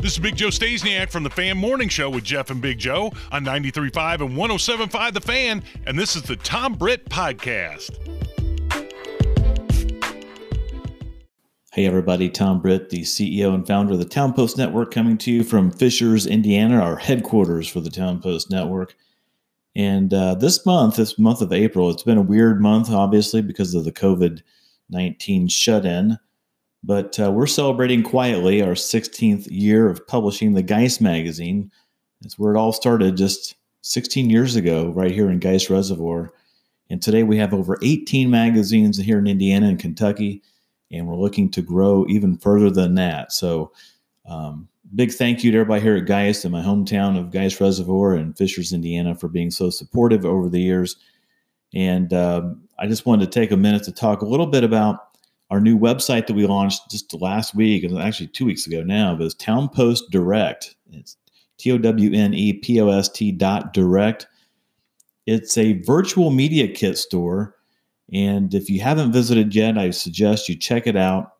[0.00, 3.12] This is Big Joe Stasiak from the Fan Morning Show with Jeff and Big Joe
[3.32, 7.96] on 93.5 and 107.5 The Fan, and this is the Tom Britt Podcast.
[11.72, 15.32] Hey everybody, Tom Britt, the CEO and founder of the Towne Post Network, coming to
[15.32, 18.94] you from Fishers, Indiana, our headquarters for the Towne Post Network.
[19.74, 23.74] And uh, this month, this month of April, it's been a weird month, obviously, because
[23.74, 24.42] of the COVID
[24.90, 26.18] 19 shut in.
[26.86, 31.72] But uh, we're celebrating quietly our 16th year of publishing the Geist magazine.
[32.24, 36.32] It's where it all started just 16 years ago, right here in Geist Reservoir.
[36.88, 40.42] And today we have over 18 magazines here in Indiana and Kentucky,
[40.92, 43.32] and we're looking to grow even further than that.
[43.32, 43.72] So,
[44.24, 48.14] um, big thank you to everybody here at Geist in my hometown of Geist Reservoir
[48.14, 50.94] and Fishers, Indiana, for being so supportive over the years.
[51.74, 55.05] And um, I just wanted to take a minute to talk a little bit about
[55.50, 59.24] our new website that we launched just last week, actually two weeks ago now, but
[59.24, 60.74] it's Towne Post Direct.
[60.90, 61.16] It's
[61.58, 64.26] T O W N E P O S T dot direct.
[65.26, 67.56] It's a virtual media kit store.
[68.12, 71.32] And if you haven't visited yet, I suggest you check it out.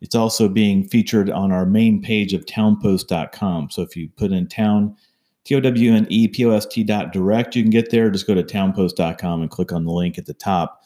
[0.00, 3.70] It's also being featured on our main page of townepost.com.
[3.70, 4.96] So if you put in town,
[5.44, 8.10] T O W N E P O S T dot direct, you can get there.
[8.10, 10.82] Just go to townepost.com and click on the link at the top.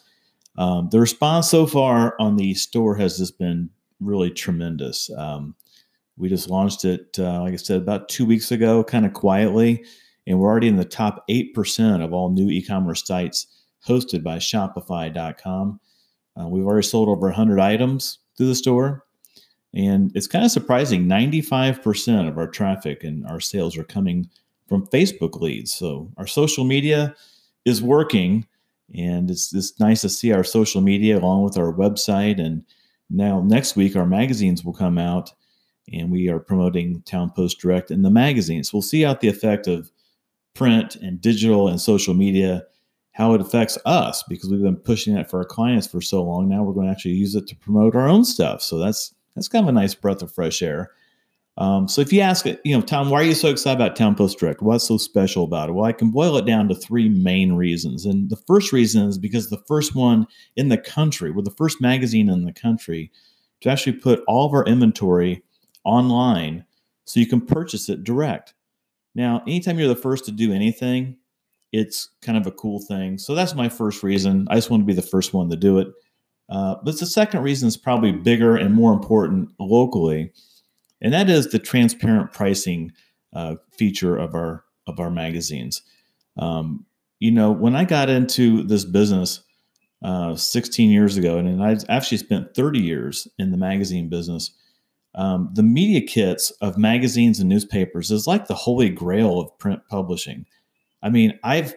[0.57, 5.09] Um, the response so far on the store has just been really tremendous.
[5.17, 5.55] Um,
[6.17, 9.83] we just launched it, uh, like I said, about two weeks ago, kind of quietly,
[10.27, 13.47] and we're already in the top 8% of all new e commerce sites
[13.87, 15.79] hosted by Shopify.com.
[16.39, 19.05] Uh, we've already sold over 100 items through the store.
[19.73, 24.29] And it's kind of surprising 95% of our traffic and our sales are coming
[24.67, 25.73] from Facebook leads.
[25.73, 27.15] So our social media
[27.65, 28.45] is working
[28.95, 32.39] and it's it's nice to see our social media along with our website.
[32.39, 32.63] And
[33.09, 35.31] now next week our magazines will come out,
[35.91, 38.73] and we are promoting Towne Post Direct in the magazines.
[38.73, 39.91] We'll see out the effect of
[40.53, 42.63] print and digital and social media,
[43.13, 46.49] how it affects us because we've been pushing that for our clients for so long.
[46.49, 48.61] Now we're going to actually use it to promote our own stuff.
[48.61, 50.91] So that's that's kind of a nice breath of fresh air.
[51.57, 54.15] Um, so if you ask, you know, Tom, why are you so excited about Towne
[54.15, 54.61] Post Direct?
[54.61, 55.73] What's so special about it?
[55.73, 58.05] Well, I can boil it down to three main reasons.
[58.05, 61.81] And the first reason is because the first one in the country, we're the first
[61.81, 63.11] magazine in the country
[63.61, 65.43] to actually put all of our inventory
[65.83, 66.65] online
[67.05, 68.53] so you can purchase it direct.
[69.13, 71.17] Now, anytime you're the first to do anything,
[71.73, 73.17] it's kind of a cool thing.
[73.17, 74.47] So that's my first reason.
[74.49, 75.87] I just want to be the first one to do it.
[76.49, 80.31] Uh, but the second reason is probably bigger and more important locally
[81.01, 82.91] and that is the transparent pricing
[83.33, 85.81] uh, feature of our of our magazines.
[86.37, 86.85] Um,
[87.19, 89.41] you know, when I got into this business
[90.03, 94.51] uh, 16 years ago, and I actually spent 30 years in the magazine business.
[95.13, 99.81] Um, the media kits of magazines and newspapers is like the holy grail of print
[99.89, 100.45] publishing.
[101.03, 101.75] I mean, I've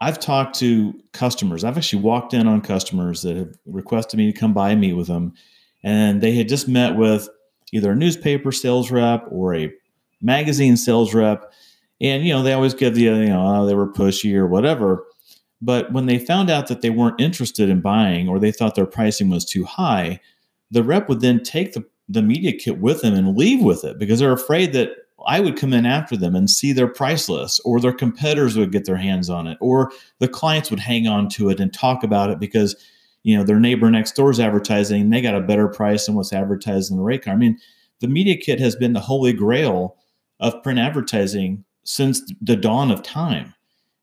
[0.00, 1.64] I've talked to customers.
[1.64, 4.92] I've actually walked in on customers that have requested me to come by and meet
[4.92, 5.34] with them,
[5.82, 7.28] and they had just met with
[7.72, 9.72] either a newspaper sales rep or a
[10.20, 11.52] magazine sales rep.
[12.00, 15.04] And, you know, they always give the, you know, oh, they were pushy or whatever.
[15.60, 18.86] But when they found out that they weren't interested in buying or they thought their
[18.86, 20.20] pricing was too high,
[20.70, 23.98] the rep would then take the, the media kit with them and leave with it
[23.98, 24.90] because they're afraid that
[25.26, 28.70] I would come in after them and see their price list, or their competitors would
[28.70, 29.90] get their hands on it, or
[30.20, 32.76] the clients would hang on to it and talk about it because
[33.28, 36.32] you know their neighbor next door is advertising they got a better price than what's
[36.32, 37.36] advertised in the rate card.
[37.36, 37.58] I mean
[38.00, 39.96] the media kit has been the holy grail
[40.40, 43.52] of print advertising since the dawn of time.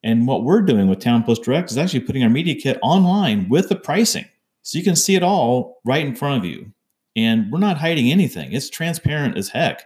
[0.03, 3.49] And what we're doing with towne post direct is actually putting our media kit online
[3.49, 4.25] with the pricing.
[4.61, 6.71] So you can see it all right in front of you.
[7.15, 8.51] And we're not hiding anything.
[8.51, 9.85] It's transparent as heck.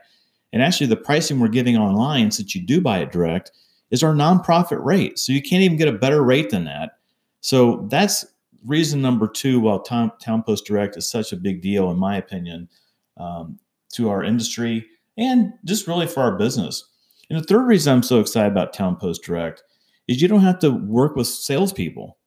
[0.51, 3.51] And actually the pricing we're giving online since you do buy it direct
[3.89, 5.17] is our nonprofit rate.
[5.17, 6.97] So you can't even get a better rate than that.
[7.39, 8.25] So that's
[8.65, 12.69] reason number two, while Towne, Post Direct is such a big deal, in my opinion,
[13.17, 13.59] um,
[13.93, 14.85] to our industry
[15.17, 16.85] and just really for our business.
[17.29, 19.63] And the third reason I'm so excited about Towne Post Direct
[20.07, 22.17] is you don't have to work with salespeople.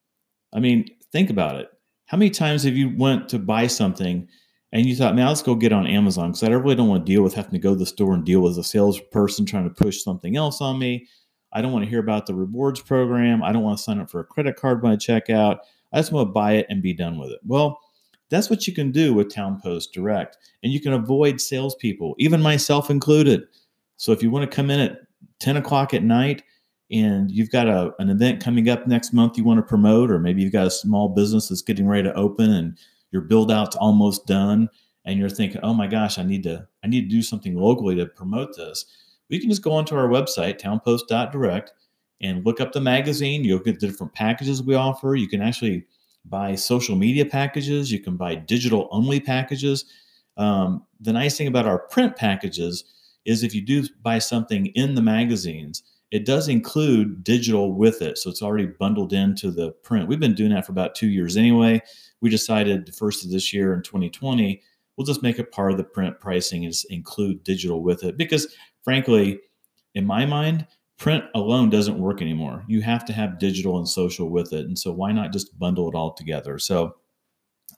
[0.52, 1.68] I mean, think about it.
[2.06, 4.28] How many times have you went to buy something
[4.72, 7.12] and you thought, man, let's go get on Amazon because I really don't want to
[7.12, 9.82] deal with having to go to the store and deal with a salesperson trying to
[9.82, 11.08] push something else on me.
[11.52, 13.42] I don't want to hear about the rewards program.
[13.42, 15.60] I don't want to sign up for a credit card when I check out.
[15.92, 17.40] I just want to buy it and be done with it.
[17.44, 17.80] Well,
[18.30, 20.38] that's what you can do with Towne Post Direct.
[20.62, 23.42] And you can avoid salespeople, even myself included.
[23.96, 25.00] So if you want to come in at
[25.40, 26.42] 10 o'clock at night
[26.90, 30.18] and you've got a, an event coming up next month you want to promote, or
[30.18, 32.78] maybe you've got a small business that's getting ready to open and
[33.10, 34.68] your build out's almost done,
[35.04, 37.94] and you're thinking, oh my gosh, I need to I need to do something locally
[37.96, 38.86] to promote this,
[39.30, 41.72] We can just go onto our website, townepost.direct,
[42.22, 43.44] and look up the magazine.
[43.44, 45.14] You'll get the different packages we offer.
[45.14, 45.86] You can actually
[46.24, 47.90] buy social media packages.
[47.90, 49.84] You can buy digital only packages.
[50.36, 52.84] Um, the nice thing about our print packages
[53.24, 58.18] is if you do buy something in the magazines, it does include digital with it.
[58.18, 60.08] So it's already bundled into the print.
[60.08, 61.80] We've been doing that for about two years anyway.
[62.20, 64.62] We decided the first of this year in 2020,
[64.96, 68.16] we'll just make it part of the print pricing and include digital with it.
[68.16, 69.40] Because frankly,
[69.94, 70.66] in my mind,
[70.98, 72.64] print alone doesn't work anymore.
[72.68, 74.66] You have to have digital and social with it.
[74.66, 76.58] And so why not just bundle it all together?
[76.58, 76.94] So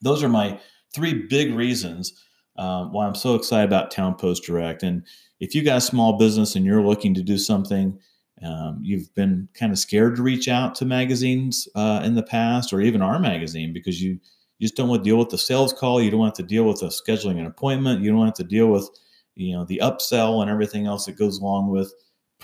[0.02, 0.60] those are my
[0.94, 2.12] three big reasons
[2.56, 4.82] um, why I'm so excited about Towne Post Direct.
[4.82, 5.04] And
[5.40, 7.98] if you got a small business and you're looking to do something
[8.42, 12.72] um, you've been kind of scared to reach out to magazines uh, in the past,
[12.72, 14.12] or even our magazine, because you,
[14.58, 16.02] you just don't want to deal with the sales call.
[16.02, 18.02] You don't want to deal with the scheduling an appointment.
[18.02, 18.88] You don't have to deal with,
[19.36, 21.92] you know, the upsell and everything else that goes along with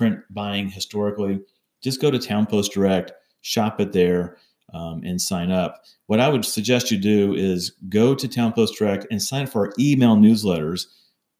[0.01, 1.39] print buying historically.
[1.83, 3.13] Just go to Towne Post Direct,
[3.43, 4.39] shop it there,
[4.73, 5.83] um, and sign up.
[6.07, 9.51] What I would suggest you do is go to Towne Post Direct and sign up
[9.51, 10.87] for our email newsletters.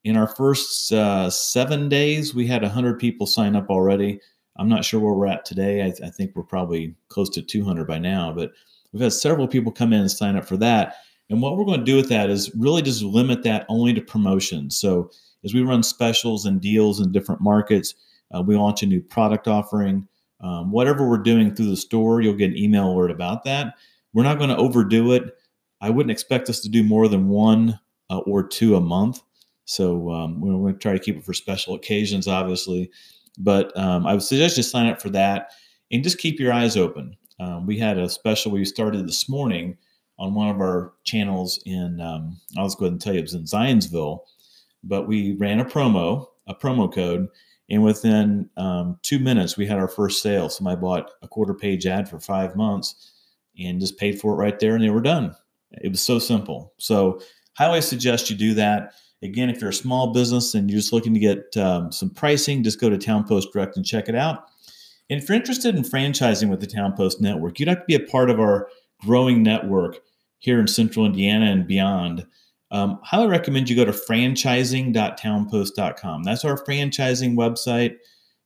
[0.03, 4.19] In our first uh, seven days, we had 100 people sign up already.
[4.57, 5.83] I'm not sure where we're at today.
[5.83, 8.51] I, th- I, think we're probably close to 200 by now, but
[8.93, 10.97] we've had several people come in and sign up for that.
[11.31, 14.01] And what we're going to do with that is really just limit that only to
[14.01, 14.77] promotions.
[14.77, 15.09] So
[15.43, 17.95] as we run specials and deals in different markets,
[18.35, 20.07] uh, we launch a new product offering.
[20.41, 23.75] Um, whatever we're doing through the store, you'll get an email alert about that.
[24.13, 25.35] We're not going to overdo it.
[25.81, 27.79] I wouldn't expect us to do more than one
[28.09, 29.21] uh, or two a month.
[29.65, 32.91] So um, we're going to try to keep it for special occasions, obviously.
[33.37, 35.51] But um, I would suggest you sign up for that
[35.91, 37.15] and just keep your eyes open.
[37.39, 39.77] Um, we had a special we started this morning
[40.19, 43.23] on one of our channels in, um, I'll just go ahead and tell you, it
[43.23, 44.19] was in Zionsville,
[44.83, 47.27] but we ran a promo, a promo code,
[47.71, 50.49] and within um, two minutes, we had our first sale.
[50.49, 53.13] Somebody bought a quarter page ad for five months
[53.57, 55.33] and just paid for it right there, and they were done.
[55.81, 56.73] It was so simple.
[56.77, 57.21] So,
[57.53, 58.93] highly suggest you do that.
[59.23, 62.61] Again, if you're a small business and you're just looking to get um, some pricing,
[62.61, 64.49] just go to Towne Post Direct and check it out.
[65.09, 67.95] And if you're interested in franchising with the Towne Post Network, you'd have to be
[67.95, 68.67] a part of our
[68.99, 69.99] growing network
[70.39, 72.25] here in Central Indiana and beyond.
[72.71, 76.23] Um, highly recommend you go to franchising.townepost.com.
[76.23, 77.97] That's our franchising website.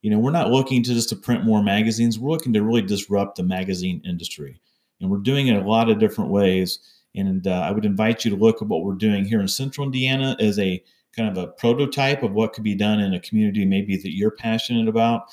[0.01, 2.19] You know, we're not looking to just to print more magazines.
[2.19, 4.59] We're looking to really disrupt the magazine industry,
[4.99, 6.79] and we're doing it a lot of different ways.
[7.15, 9.85] And uh, I would invite you to look at what we're doing here in Central
[9.85, 10.83] Indiana as a
[11.15, 14.31] kind of a prototype of what could be done in a community maybe that you're
[14.31, 15.23] passionate about.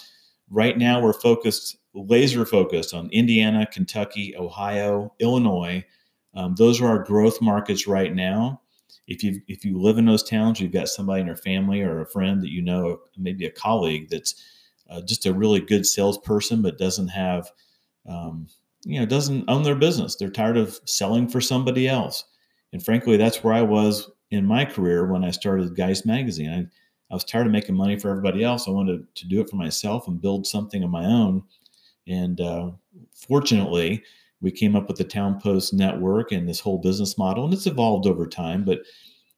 [0.48, 5.84] Right now, we're focused, laser focused on Indiana, Kentucky, Ohio, Illinois.
[6.34, 8.60] Um, those are our growth markets right now.
[9.08, 12.00] If you if you live in those towns, you've got somebody in your family or
[12.00, 14.42] a friend that you know, maybe a colleague that's
[14.88, 17.50] uh, just a really good salesperson, but doesn't have
[18.08, 18.46] um,
[18.84, 20.16] you know doesn't own their business.
[20.16, 22.24] They're tired of selling for somebody else.
[22.72, 26.50] And frankly that's where i was in my career when i started geist magazine.
[26.50, 28.66] I, I was tired of making money for everybody else.
[28.66, 31.42] I wanted to do it for myself and build something of my own.
[32.08, 32.70] And uh,
[33.14, 34.02] fortunately
[34.42, 37.66] we came up with the towne post network and this whole business model and it's
[37.66, 38.80] evolved over time but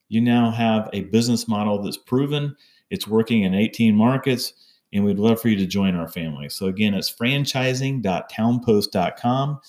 [0.09, 2.57] you now have a business model that's proven
[2.91, 4.55] it's working in 18 markets
[4.95, 6.49] and we'd love for you to join our family.
[6.49, 9.61] So again, it's franchising.townepost.com.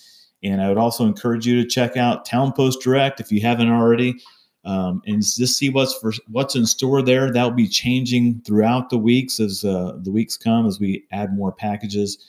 [0.43, 4.21] And I would also encourage you to check out Townepost Direct if you haven't already,
[4.63, 7.31] um, and just see what's for what's in store there.
[7.31, 11.35] That will be changing throughout the weeks as uh, the weeks come as we add
[11.35, 12.19] more packages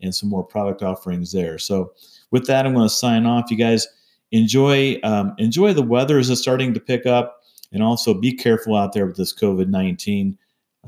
[0.00, 1.58] and some more product offerings there.
[1.58, 1.92] So
[2.30, 3.50] with that, I'm going to sign off.
[3.50, 3.86] You guys
[4.32, 7.40] enjoy um, enjoy the weather as it's starting to pick up,
[7.72, 10.38] and also be careful out there with this COVID nineteen.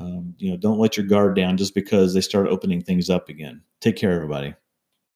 [0.01, 3.29] Um, you know, don't let your guard down just because they start opening things up
[3.29, 3.63] again.
[3.81, 4.55] Take care, everybody.